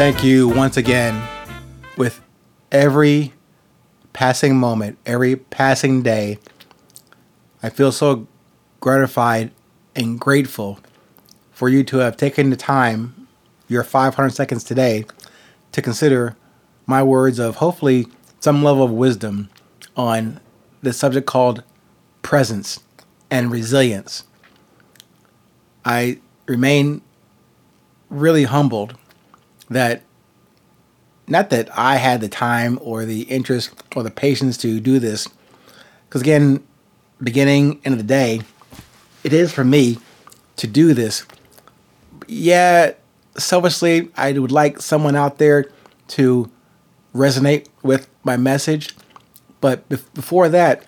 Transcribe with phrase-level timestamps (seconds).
[0.00, 1.22] thank you once again
[1.98, 2.22] with
[2.72, 3.34] every
[4.14, 6.38] passing moment, every passing day.
[7.62, 8.26] I feel so
[8.80, 9.50] gratified
[9.94, 10.80] and grateful
[11.52, 13.28] for you to have taken the time,
[13.68, 15.04] your 500 seconds today,
[15.72, 16.34] to consider
[16.86, 18.06] my words of hopefully
[18.40, 19.50] some level of wisdom
[19.98, 20.40] on
[20.80, 21.62] the subject called
[22.22, 22.80] presence
[23.30, 24.24] and resilience.
[25.84, 27.02] I remain
[28.08, 28.96] really humbled
[29.70, 30.02] that
[31.26, 35.28] not that I had the time or the interest or the patience to do this,
[36.08, 36.62] because again,
[37.22, 38.40] beginning end of the day,
[39.22, 39.98] it is for me
[40.56, 41.24] to do this.
[42.26, 42.92] Yeah,
[43.36, 45.70] selfishly, I would like someone out there
[46.08, 46.50] to
[47.14, 48.94] resonate with my message,
[49.60, 50.84] but before that,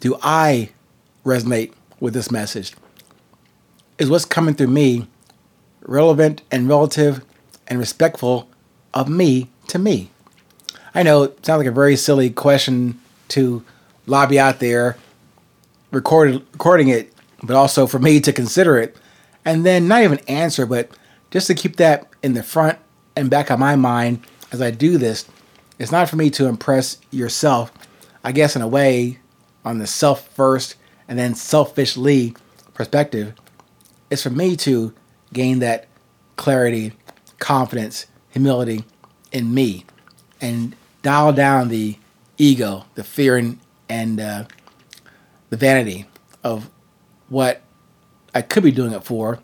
[0.00, 0.70] do I
[1.24, 2.74] resonate with this message?
[3.98, 5.06] Is what's coming through me
[5.82, 7.24] relevant and relative
[7.72, 8.50] and respectful
[8.92, 10.10] of me to me?
[10.94, 13.64] I know it sounds like a very silly question to
[14.06, 14.98] lobby out there,
[15.90, 18.94] recorded, recording it, but also for me to consider it,
[19.42, 20.90] and then not even answer, but
[21.30, 22.78] just to keep that in the front
[23.16, 24.20] and back of my mind
[24.52, 25.26] as I do this.
[25.78, 27.72] It's not for me to impress yourself,
[28.22, 29.18] I guess, in a way,
[29.64, 30.76] on the self first
[31.08, 32.36] and then selfishly
[32.74, 33.32] perspective.
[34.10, 34.92] It's for me to
[35.32, 35.88] gain that
[36.36, 36.92] clarity
[37.42, 38.84] confidence, humility
[39.32, 39.84] in me,
[40.40, 41.98] and dial down the
[42.38, 44.44] ego, the fear, and, and uh,
[45.50, 46.06] the vanity
[46.44, 46.70] of
[47.28, 47.60] what
[48.32, 49.40] I could be doing it for,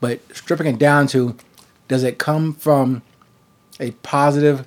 [0.00, 1.36] but stripping it down to
[1.88, 3.02] does it come from
[3.80, 4.66] a positive,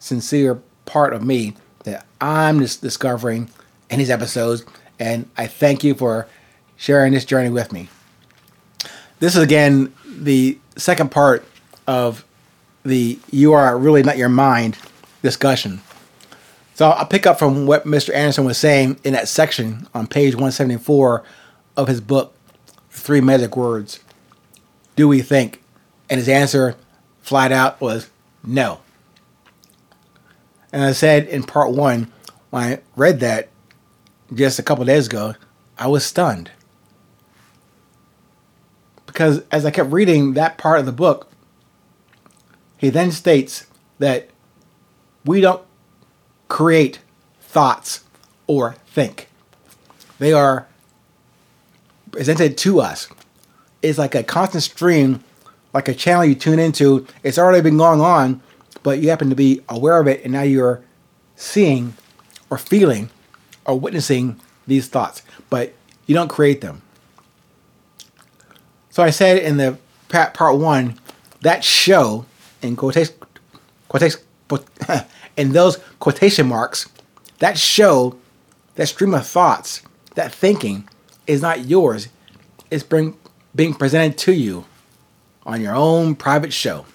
[0.00, 1.54] sincere part of me
[1.84, 3.48] that I'm just discovering
[3.88, 4.64] in these episodes,
[4.98, 6.26] and I thank you for
[6.74, 7.88] sharing this journey with me.
[9.20, 11.44] This is again the second part
[11.86, 12.24] of
[12.84, 14.78] the you are really not your mind
[15.22, 15.80] discussion.
[16.74, 18.14] So I'll pick up from what Mr.
[18.14, 21.22] Andersen was saying in that section on page 174
[21.76, 22.34] of his book,
[22.90, 24.00] Three Magic Words.
[24.94, 25.62] Do we think?
[26.08, 26.76] And his answer,
[27.22, 28.10] flat out, was
[28.44, 28.80] no.
[30.72, 32.12] And I said in part one,
[32.50, 33.48] when I read that
[34.34, 35.34] just a couple days ago,
[35.78, 36.50] I was stunned.
[39.06, 41.30] Because as I kept reading that part of the book,
[42.76, 43.66] he then states
[43.98, 44.28] that
[45.24, 45.62] we don't
[46.48, 47.00] create
[47.40, 48.04] thoughts
[48.46, 49.28] or think.
[50.18, 50.66] They are
[52.12, 53.08] presented to us.
[53.82, 55.22] It's like a constant stream,
[55.72, 57.06] like a channel you tune into.
[57.22, 58.40] It's already been going on,
[58.82, 60.82] but you happen to be aware of it, and now you're
[61.34, 61.94] seeing
[62.48, 63.10] or feeling
[63.64, 65.74] or witnessing these thoughts, but
[66.06, 66.82] you don't create them.
[68.90, 69.76] So I said in the
[70.08, 70.98] part one,
[71.42, 72.24] that show
[72.62, 73.14] in quotation,
[73.88, 74.20] quotation,
[75.36, 76.88] in those quotation marks,
[77.38, 78.16] that show,
[78.76, 79.82] that stream of thoughts,
[80.14, 80.88] that thinking
[81.26, 82.08] is not yours.
[82.70, 83.16] It's bring,
[83.54, 84.64] being presented to you
[85.44, 86.86] on your own private show.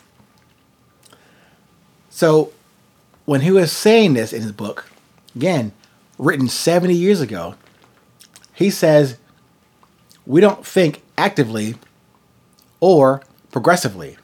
[2.10, 2.52] So,
[3.26, 4.90] when he was saying this in his book,
[5.36, 5.72] again,
[6.18, 7.56] written 70 years ago,
[8.54, 9.18] he says,
[10.26, 11.76] We don't think actively
[12.80, 14.18] or progressively.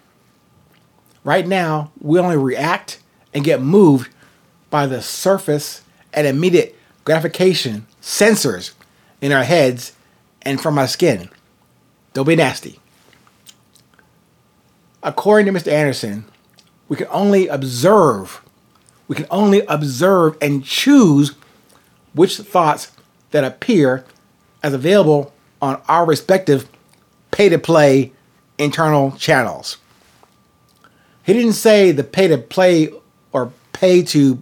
[1.28, 3.02] Right now, we only react
[3.34, 4.10] and get moved
[4.70, 5.82] by the surface
[6.14, 6.74] and immediate
[7.04, 8.72] gratification sensors
[9.20, 9.92] in our heads
[10.44, 11.28] and from our skin.
[12.14, 12.80] Don't be nasty.
[15.04, 15.70] According to Mr.
[15.70, 16.24] Andersen,
[16.88, 18.42] we can only observe,
[19.10, 21.36] we can only observe and choose
[22.14, 22.94] which thoughts
[23.32, 24.06] that appear
[24.64, 26.70] as available on our respective
[27.32, 28.14] pay to play
[28.58, 29.76] internal channels.
[31.28, 32.90] He didn't say the pay to play
[33.34, 34.42] or pay to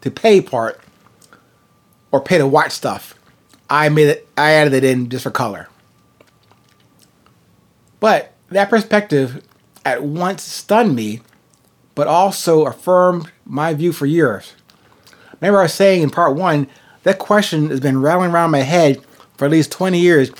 [0.00, 0.80] to pay part
[2.10, 3.14] or pay to watch stuff.
[3.70, 5.68] I made it I added it in just for color.
[8.00, 9.46] But that perspective
[9.84, 11.20] at once stunned me,
[11.94, 14.54] but also affirmed my view for years.
[15.40, 16.66] Remember I was saying in part one,
[17.04, 19.00] that question has been rattling around my head
[19.36, 20.30] for at least 20 years.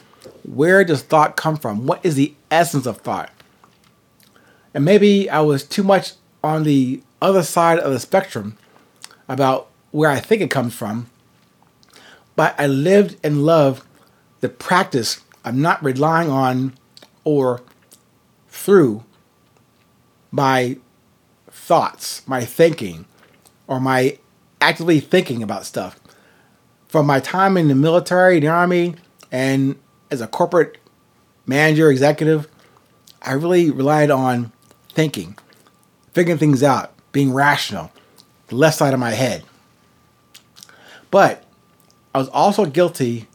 [0.42, 1.86] Where does thought come from?
[1.86, 3.30] What is the essence of thought?
[4.74, 6.12] And maybe I was too much
[6.42, 8.58] on the other side of the spectrum
[9.28, 11.08] about where I think it comes from.
[12.36, 13.86] But I lived and loved
[14.40, 16.74] the practice of not relying on
[17.22, 17.62] or
[18.48, 19.04] through
[20.30, 20.76] my
[21.50, 23.06] thoughts, my thinking,
[23.68, 24.18] or my
[24.60, 26.00] actively thinking about stuff.
[26.88, 28.96] From my time in the military, the army,
[29.30, 29.76] and
[30.10, 30.78] as a corporate
[31.46, 32.48] manager, executive,
[33.22, 34.52] I really relied on
[34.94, 35.36] thinking.
[36.12, 37.90] figuring things out, being rational,
[38.46, 39.42] the left side of my head.
[41.10, 41.44] But
[42.14, 43.26] I was also guilty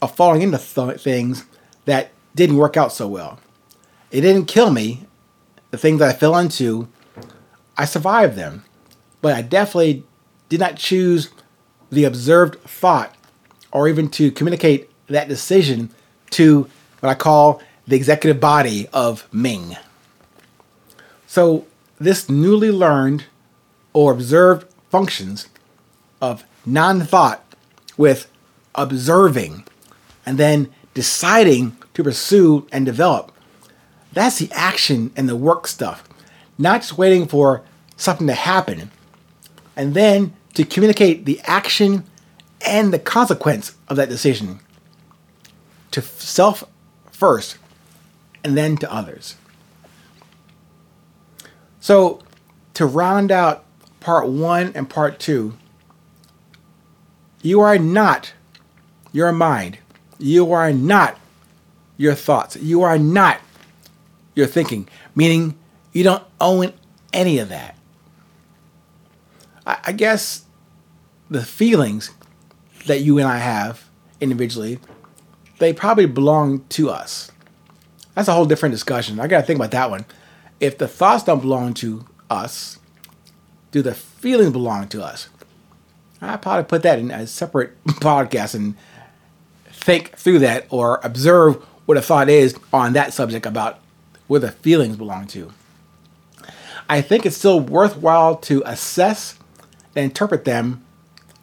[0.00, 1.44] of falling into th- things
[1.84, 3.38] that didn't work out so well.
[4.10, 5.06] It didn't kill me.
[5.70, 6.88] The things that I fell into,
[7.76, 8.64] I survived them.
[9.20, 10.04] But I definitely
[10.48, 11.30] did not choose
[11.90, 13.14] the observed thought
[13.72, 15.90] or even to communicate that decision
[16.30, 16.68] to
[17.00, 19.76] what I call the executive body of Ming.
[21.32, 21.64] So,
[21.98, 23.24] this newly learned
[23.94, 25.48] or observed functions
[26.20, 27.42] of non thought
[27.96, 28.30] with
[28.74, 29.64] observing
[30.26, 33.32] and then deciding to pursue and develop.
[34.12, 36.06] That's the action and the work stuff,
[36.58, 37.62] not just waiting for
[37.96, 38.90] something to happen
[39.74, 42.04] and then to communicate the action
[42.60, 44.60] and the consequence of that decision
[45.92, 46.64] to self
[47.10, 47.56] first
[48.44, 49.36] and then to others.
[51.82, 52.20] So,
[52.74, 53.64] to round out
[53.98, 55.58] part one and part two,
[57.42, 58.32] you are not
[59.10, 59.78] your mind.
[60.16, 61.18] You are not
[61.96, 62.54] your thoughts.
[62.54, 63.40] You are not
[64.36, 65.58] your thinking, meaning
[65.92, 66.72] you don't own
[67.12, 67.76] any of that.
[69.66, 70.44] I, I guess
[71.30, 72.12] the feelings
[72.86, 73.90] that you and I have
[74.20, 74.78] individually,
[75.58, 77.32] they probably belong to us.
[78.14, 79.18] That's a whole different discussion.
[79.18, 80.04] I got to think about that one.
[80.62, 82.78] If the thoughts don't belong to us,
[83.72, 85.28] do the feelings belong to us?
[86.20, 88.76] I probably put that in a separate podcast and
[89.66, 91.56] think through that or observe
[91.86, 93.80] what a thought is on that subject about
[94.28, 95.52] where the feelings belong to.
[96.88, 99.36] I think it's still worthwhile to assess
[99.96, 100.84] and interpret them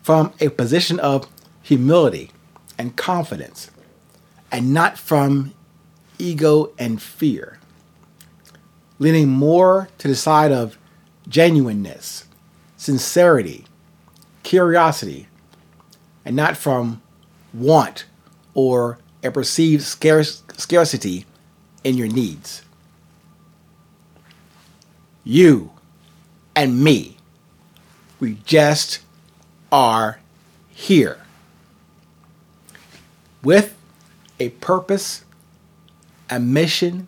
[0.02, 1.28] from a position of
[1.62, 2.32] humility
[2.78, 3.70] and confidence
[4.50, 5.54] and not from
[6.18, 7.59] ego and fear.
[9.00, 10.78] Leaning more to the side of
[11.28, 12.26] genuineness,
[12.78, 13.66] sincerity,
[14.44, 15.28] curiosity,
[16.26, 17.02] and not from
[17.54, 18.06] want
[18.54, 21.26] or a perceived scarce, scarcity
[21.84, 22.62] in your needs.
[25.24, 25.72] You
[26.56, 27.18] and me,
[28.20, 29.00] we just
[29.72, 30.20] are
[30.70, 31.20] here
[33.44, 33.76] with
[34.40, 35.24] a purpose,
[36.30, 37.08] a mission,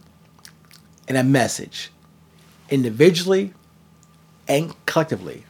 [1.07, 1.91] and a message,
[2.69, 3.53] individually
[4.47, 5.43] and collectively.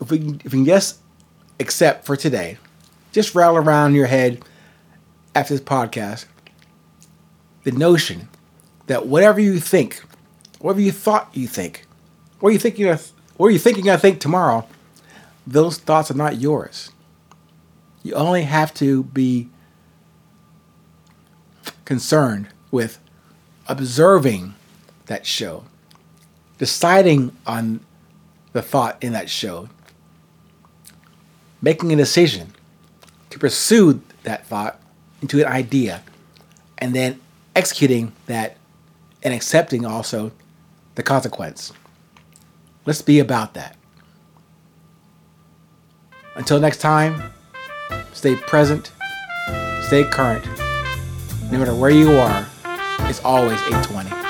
[0.00, 0.98] If we, if we can just
[1.60, 2.58] accept for today,
[3.12, 4.42] just rattle around your head
[5.34, 6.26] after this podcast
[7.64, 8.28] the notion
[8.86, 10.02] that whatever you think,
[10.58, 11.86] whatever you thought you think,
[12.40, 12.98] what you think you're,
[13.36, 13.90] what are you thinking?
[13.90, 14.66] I think tomorrow,
[15.46, 16.90] those thoughts are not yours.
[18.02, 19.48] You only have to be
[21.88, 22.98] concerned with
[23.66, 24.54] observing
[25.06, 25.64] that show,
[26.58, 27.80] deciding on
[28.52, 29.70] the thought in that show,
[31.62, 32.52] making a decision
[33.30, 34.78] to pursue that thought
[35.22, 36.02] into an idea,
[36.76, 37.18] and then
[37.56, 38.58] executing that
[39.22, 40.30] and accepting also
[40.94, 41.72] the consequence.
[42.84, 43.78] Let's be about that.
[46.34, 47.32] Until next time,
[48.12, 48.92] stay present,
[49.86, 50.67] stay current.
[51.50, 52.46] No matter where you are,
[53.08, 54.27] it's always 820.